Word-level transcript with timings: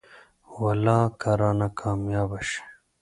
والله 0.61 1.01
که 1.21 1.31
رانه 1.39 1.67
کاميابه 1.79 2.39
شې. 2.49 2.61